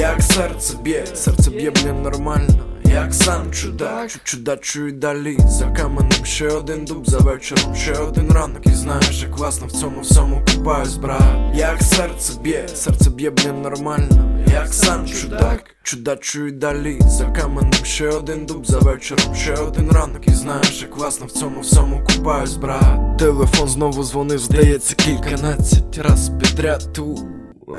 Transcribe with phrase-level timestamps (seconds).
[0.00, 2.64] Як серце б'є, серце б'є, блін, нормально.
[2.84, 8.32] Як сам чудак, чу- чудачу далі За каменем ще один дуб, за вечором ще один
[8.32, 8.66] ранок.
[8.66, 11.22] І знаєш, як класно в цьому всьому купаюсь, брат.
[11.54, 18.08] Як серце б'є, серце б'є, блін, нормально Як сам чудак, чудачу далі За каменем ще
[18.08, 20.28] один дуб, за вечором ще один ранок.
[20.28, 23.18] І знаєш, як класно в цьому всьому купаюсь, брат.
[23.18, 27.18] Телефон знову дзвонив, здається, кільканадцять раз підряд ту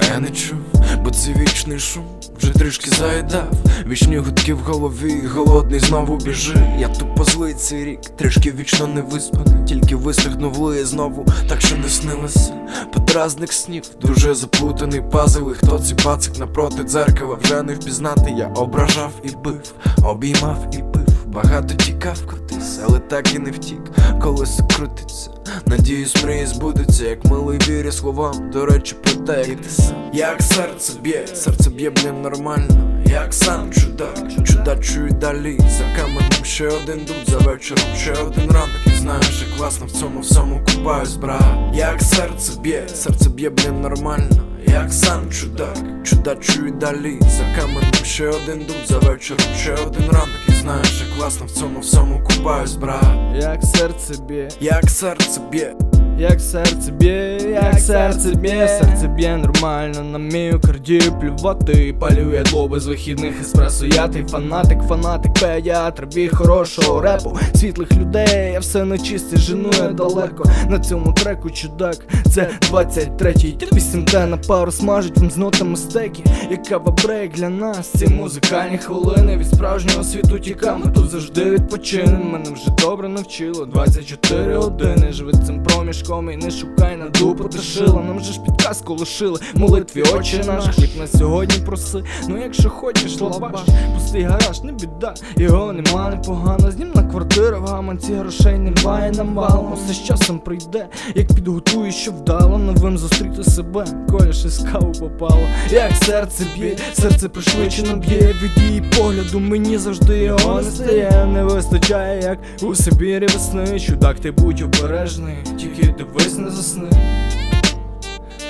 [0.00, 0.58] а я не чув,
[1.04, 2.04] бо це вічний шум.
[2.38, 3.52] Вже трішки заїдав.
[3.86, 6.76] Вічні гудки в голові, голодний знову біжи.
[6.78, 9.64] Я тупо злий цей рік, трішки вічно не виспаний.
[9.66, 12.54] Тільки вистригнув лиє знову, так що не снилося.
[12.92, 15.50] Подразник снів, дуже заплутаний пазл.
[15.50, 17.38] І хто цей пацик напроти дзеркала?
[17.42, 19.72] Вже не впізнати Я ображав і бив,
[20.04, 23.80] обіймав і пив Багато тікав кудись, але так і не втік,
[24.22, 25.30] колесо крутиться.
[25.72, 28.50] Надіюсь, мрії збудуться, як милий вірі словам.
[28.50, 30.10] До речі, про те, як ти сам.
[30.12, 33.02] Як серце б'є, серце б'є, блін, нормально.
[33.06, 35.58] Як сам чудак, чудачу і далі.
[35.58, 38.86] За каменем ще один дуб, за вечором ще один ранок.
[38.86, 41.44] І знаєш, як класно в цьому всьому купаюсь, брат.
[41.74, 44.51] Як серце б'є, серце б'є, блін, нормально.
[44.72, 47.18] Як сам чудак, чудачу і далі.
[47.20, 50.28] За каменем ще один дуб, за вечором ще один ранок.
[50.48, 53.04] І знаєш, як класно в цьому всьому купаюсь, брат.
[53.40, 55.74] Як серце б'є, Як серце б'є,
[56.18, 60.02] як серце б'є, як серце б'є, серце б'є нормально.
[60.02, 63.86] На міокарді плювати Палює дло без вихідних еспресо.
[63.86, 67.38] Я той фанатик, фанатик, педіатр, бій хорошого репу.
[67.54, 70.44] Світлих людей, я все нечисте, жену я далеко.
[70.68, 71.96] На цьому треку чудак,
[72.30, 76.24] це 23-й Тип 8D на пару смажить вам з нотами стеки.
[76.50, 82.30] Як кава брейк для нас, ці музикальні хвилини Від справжнього світу тікаємо, тут завжди відпочинем
[82.32, 83.66] Мене вже добре навчило.
[83.66, 85.62] 24 години Живи цим
[86.02, 87.48] проміжком і не шукай на дупу.
[87.48, 92.70] Тишила Нам же ж підказку лишили, молитві очі наш Хліб на сьогодні проси, ну якщо
[92.70, 93.60] хочеш лабаш
[93.94, 96.70] Пустий гараж, не біда, його нема непогано.
[96.70, 99.12] Знімна квартира в гаманці грошей немає.
[99.12, 104.48] Нам валом Усе з часом прийде, як підготуєш, що вдало Новим зустріти себе, коля ще
[104.48, 105.42] з каву попало.
[105.70, 108.34] Як серце б'є, серце пришвидшено б'є.
[108.42, 111.26] Від її погляду мені завжди його не стає.
[111.32, 116.90] Не вистачає, як у Сибірі весни Чудак, ти будь обережний, тільки дивись не засни.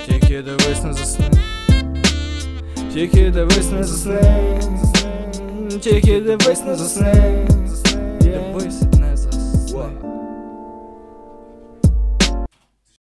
[0.06, 1.30] Тільки дивись не засни.
[2.94, 4.20] Тільки дивись не засни.
[5.80, 7.46] Тільки дивись не засни